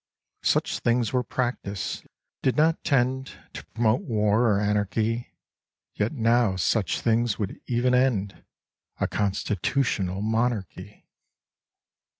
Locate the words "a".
8.99-9.07